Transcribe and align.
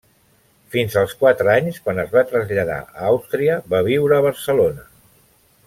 Fins 0.75 0.95
als 1.01 1.11
quatre 1.19 1.51
anys, 1.55 1.77
quan 1.83 2.01
es 2.03 2.09
va 2.15 2.23
traslladar 2.31 2.79
a 2.79 3.05
Àustria, 3.11 3.59
va 3.75 3.83
viure 3.91 4.17
a 4.19 4.25
Barcelona. 4.31 4.89